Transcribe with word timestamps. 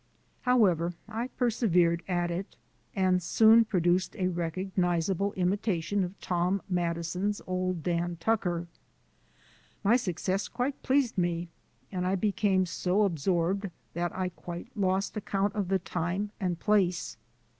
However, 0.41 0.95
I 1.07 1.27
persevered 1.27 2.01
at 2.07 2.31
it, 2.31 2.55
and 2.95 3.21
soon 3.21 3.65
produced 3.65 4.15
a 4.15 4.29
recognizable 4.29 5.31
imitation 5.33 6.03
of 6.03 6.19
Tom 6.19 6.59
Madison's 6.67 7.39
"Old 7.45 7.83
Dan 7.83 8.17
Tucker." 8.19 8.65
My 9.83 9.97
success 9.97 10.47
quite 10.47 10.81
pleased 10.81 11.19
me, 11.19 11.49
and 11.91 12.07
I 12.07 12.15
became 12.15 12.65
so 12.65 13.03
absorbed 13.03 13.69
that 13.93 14.11
I 14.17 14.29
quite 14.29 14.71
lost 14.75 15.15
account 15.17 15.53
of 15.53 15.67
the 15.67 15.77
time 15.77 16.31
and 16.39 16.59
place. 16.59 17.17